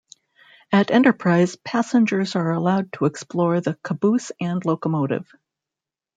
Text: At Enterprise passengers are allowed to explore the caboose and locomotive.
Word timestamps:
At 0.71 0.89
Enterprise 0.89 1.57
passengers 1.57 2.35
are 2.35 2.49
allowed 2.49 2.91
to 2.93 3.05
explore 3.05 3.61
the 3.61 3.75
caboose 3.83 4.31
and 4.41 4.65
locomotive. 4.65 5.31